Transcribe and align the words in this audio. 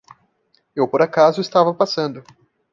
Eu 0.75 0.87
por 0.87 1.03
acaso 1.03 1.41
estava 1.41 1.75
passando. 1.75 2.23